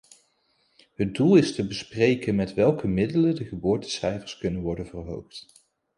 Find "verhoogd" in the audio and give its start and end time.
4.87-5.45